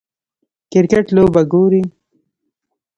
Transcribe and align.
کریکټ 0.71 1.05
لوبه 1.15 1.41
ګورئ 1.51 1.83